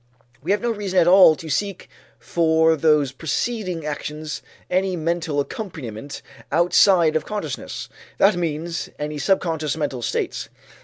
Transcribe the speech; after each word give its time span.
We 0.41 0.49
have 0.49 0.61
no 0.63 0.71
reason 0.71 0.97
at 0.97 1.07
all 1.07 1.35
to 1.35 1.47
seek 1.47 1.87
for 2.17 2.75
those 2.75 3.11
preceding 3.11 3.85
actions 3.85 4.41
any 4.67 4.95
mental 4.95 5.39
accompaniment 5.39 6.23
outside 6.51 7.15
of 7.15 7.23
consciousness, 7.27 7.87
that 8.17 8.35
means, 8.35 8.89
any 8.97 9.19
subconscious 9.19 9.77
mental 9.77 10.01
states. 10.01 10.49